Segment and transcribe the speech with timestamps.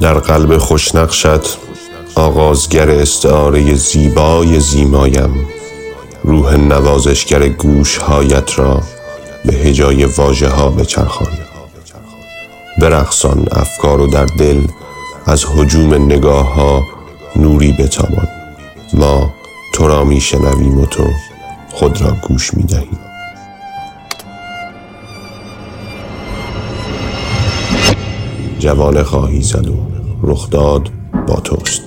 [0.00, 1.58] در قلب خوشنقشت
[2.14, 5.48] آغازگر استعاره زیبای زیمایم.
[6.24, 8.80] روح نوازشگر گوشهایت را
[9.44, 11.32] به هجای واژه ها بچرخان.
[12.78, 14.60] برقصان افکار و در دل
[15.26, 16.82] از حجوم نگاه ها
[17.36, 18.28] نوری بتابان.
[18.92, 19.34] ما
[19.72, 21.04] تو را می شنویم و تو
[21.74, 22.98] خود را گوش می دهیم.
[28.58, 29.76] جوانه خواهی زد و
[30.22, 30.88] رخداد
[31.26, 31.82] با توست.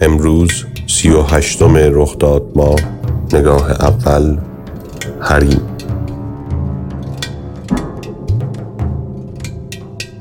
[0.00, 2.76] امروز سی و هشتم رخداد ما
[3.32, 4.38] نگاه اول
[5.20, 5.60] حریم.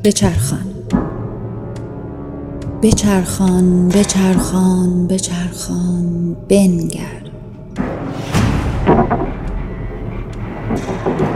[0.04, 0.66] بچرخان.
[2.81, 7.23] بچرخان بچرخان بچرخان بنگر.
[11.04, 11.34] Thank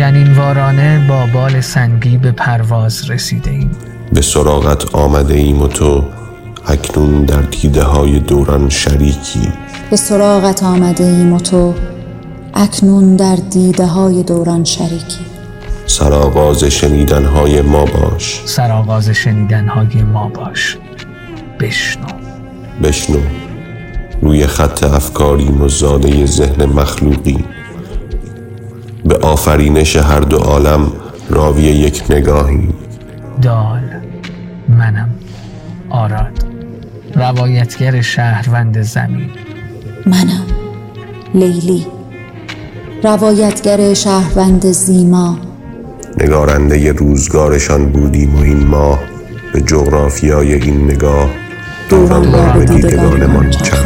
[0.00, 3.70] جنینوارانه با بال سنگی به پرواز رسیده ایم
[4.12, 6.04] به سراغت آمده ایم و تو
[6.66, 9.52] اکنون در دیده های دوران شریکی.
[9.90, 11.74] به سراغت آمده ایم و تو
[12.54, 15.24] اکنون در دیده های دوران شریکی.
[15.86, 18.42] سرآغاز شنیدن های ما باش.
[18.44, 20.78] سرآغاز شنیدنهای ما باش.
[21.60, 22.06] بشنو.
[22.82, 23.20] بشنو.
[24.22, 27.44] روی خط افکاریم و زاده ذهن مخلوقی
[29.04, 30.92] به آفرینش هر دو عالم
[31.30, 32.74] راوی یک نگاهیم
[33.42, 33.82] دال
[34.68, 35.08] منم.
[35.90, 36.44] آراد.
[37.14, 39.30] روایتگر شهروند زمین.
[40.06, 40.46] منم.
[41.34, 41.86] لیلی.
[43.02, 45.38] روایتگر شهروند زیما.
[46.18, 49.00] نگارنده روزگارشان بودیم و این ماه
[49.52, 51.30] به جغرافیای این نگاه
[51.88, 53.79] دوران را به دیدگانمان چرخاند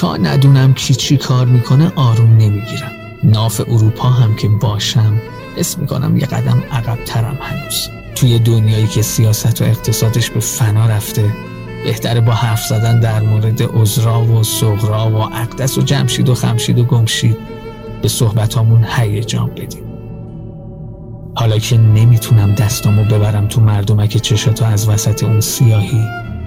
[0.00, 2.90] تا ندونم کی چی کار می‌کنه آروم نمی‌گیرم.
[3.24, 5.20] ناف اروپا هم که باشم
[5.56, 7.88] حس می‌کنم یه قدم عقبترم هنوز.
[8.14, 11.34] توی دنیایی که سیاست و اقتصادش به فنا رفته
[11.84, 16.78] بهتره با حرف زدن در مورد عذرا و صغرا و اقدس و جمشید و خمشید
[16.78, 17.36] و گمشید
[18.02, 19.84] به صحبتامون هیجان بدیم.
[21.34, 26.04] حالا که نمی‌تونم دستامو ببرم تو مردمک چشاتو از وسط اون سیاهی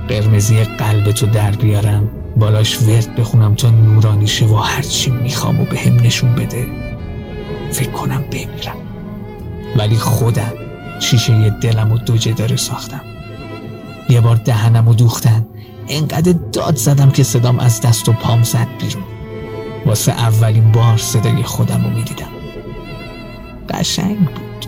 [0.07, 5.79] قرمزی قلبتو در بیارم بالاش ورد بخونم تا نورانی شه و هرچی می‌خوام و به
[5.79, 6.67] هم نشون بده.
[7.71, 8.75] فکر کنم بمیرم.
[9.75, 10.53] ولی خودم
[10.99, 13.01] شیشه دلم و دوجه داره ساختم.
[14.09, 15.47] یه بار دهنم و دوختن.
[15.87, 19.03] انقدر داد زدم که صدام از دست و پام زد بیرون.
[19.85, 22.29] واسه اولین بار صدای خودم رو می‌دیدم.
[23.69, 24.65] قشنگ بود.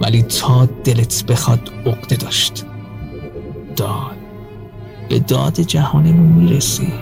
[0.00, 2.64] ولی تا دلت بخواد عقده داشت.
[3.76, 4.19] داد.
[5.10, 6.92] به داد جهانمون می‌رسی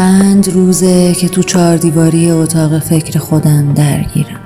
[0.00, 4.40] چند روزه که تو چهار دیواری اتاق فکر خودم درگیرم.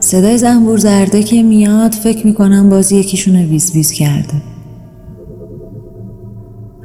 [0.00, 4.42] صدای زنبور زرده که میاد فکر می‌کنم بازی یکیشون ویز ویز کرده.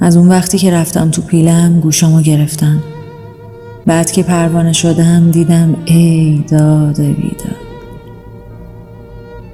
[0.01, 2.83] از اون وقتی که رفتم تو پیلم گوشامو گرفتم.
[3.85, 7.62] بعد که پروانه شدم دیدم ای داد بیداد.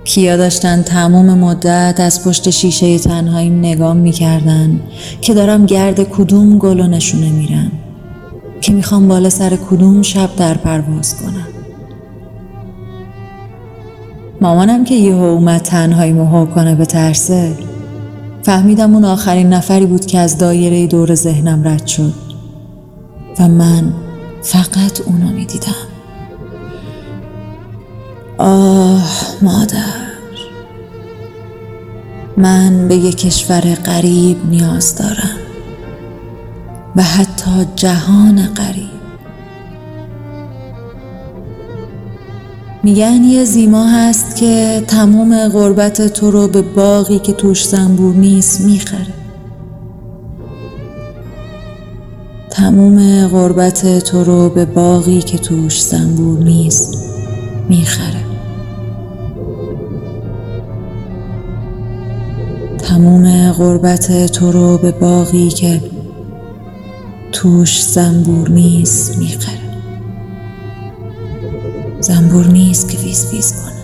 [0.10, 4.80] کیا داشتن تمام مدت از پشت شیشه تنهاییم نگام می‌کردن
[5.22, 7.72] که دارم گرد کدوم گل نشونه میرم
[8.62, 11.48] که می‌خوام بالا سر کدوم شب در پرواز کنم.
[14.42, 17.52] مامانم که یهو اومد تنهایی مهو کنه به ترسه
[18.44, 22.14] فهمیدم اون آخرین نفری بود که از دایره دور ذهنم رد شد
[23.40, 23.94] و من
[24.42, 25.99] فقط اونو می‌دیدم.
[28.40, 29.04] آه
[29.42, 30.10] مادر.
[32.38, 35.38] من به یک کشور غریب نیاز دارم
[36.96, 38.90] و حتی جهان غریب.
[42.84, 48.62] میگن یه زیما هست که تمام غربت تو رو به باقی که توش زنبور نیست
[48.62, 49.14] می‌خره.
[52.50, 56.98] تموم غربت تو رو به باقی که توش زنبور نیست
[57.70, 58.19] می‌خره.
[62.90, 65.82] تموم غربت تو رو به باقی که
[67.32, 69.80] توش زنبور نیست می‌خره
[72.00, 73.79] زنبور نیست که ویز ویز کنه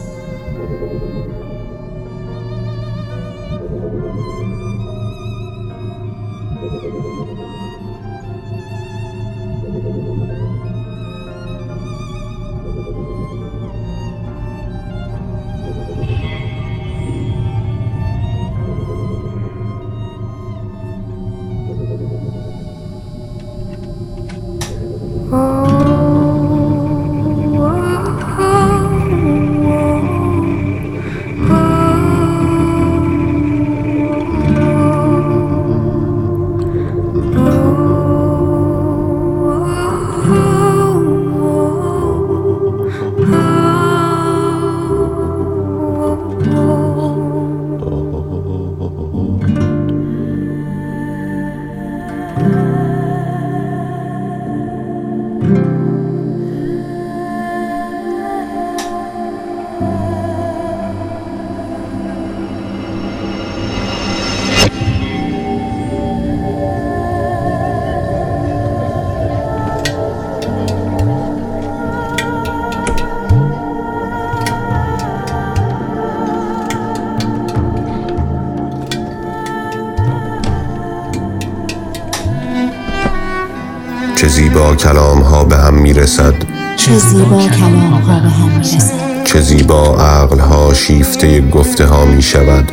[84.55, 86.33] زیبا کلام ها به هم می‌رسد.
[86.77, 89.23] چه زیبا کلام ها به هم می‌رسد.
[89.23, 92.71] چه زیبا عقل ها شیفته گفته ها می شود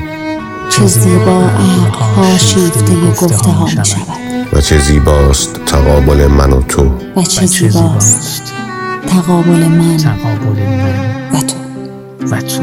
[0.70, 4.06] چه زیبا عقل ها شیفته گفته ها می شود
[4.52, 6.90] و چه زیباست تقابل من و تو.
[7.16, 8.52] و چه زیباست
[9.06, 11.56] تقابل من تقابل من و تو.
[12.34, 12.62] و تو.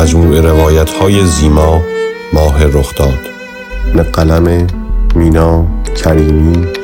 [0.00, 1.80] مجموع روایت های زیما
[2.32, 3.18] ماه رخداد.
[3.94, 4.66] به قلم
[5.14, 5.66] مینا
[6.04, 6.79] کریمی.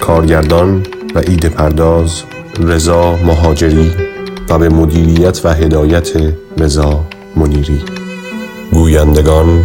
[0.00, 2.22] کارگردان و ایده پرداز
[2.60, 3.92] رضا مهاجری
[4.48, 6.08] و به مدیریت و هدایت
[6.58, 7.04] رضا
[7.36, 7.80] منیری.
[8.72, 9.64] گویندگان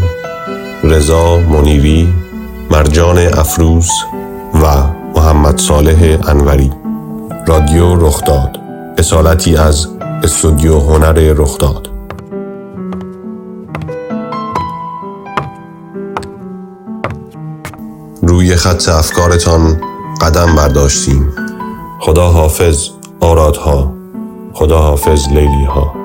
[0.84, 2.14] رضا منیری
[2.72, 3.90] مرجان افروز
[4.64, 4.84] و
[5.16, 6.72] محمد صالح انوری.
[7.48, 8.60] رادیو رخداد.
[8.98, 9.88] اصالتی از
[10.24, 11.90] استودیو هنر رخداد.
[18.22, 19.93] روی خط افکارتان
[20.24, 21.34] قدم برداشتیم.
[22.00, 22.90] خدا حافظ
[23.20, 23.94] آرادها
[24.54, 26.03] خدا حافظ لیلی ها